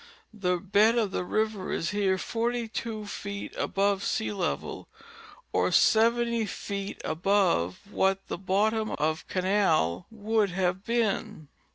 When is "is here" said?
1.71-2.17